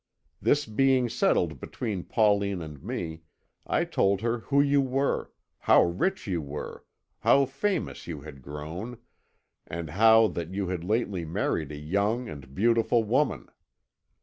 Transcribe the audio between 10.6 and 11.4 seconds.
had lately